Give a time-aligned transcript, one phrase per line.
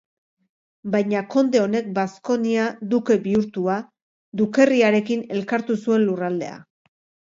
[0.95, 2.65] Baina konde honek Baskonia
[2.95, 3.79] duke bihurtua,
[4.43, 6.63] dukerriarekin elkartu zuen lurraldea.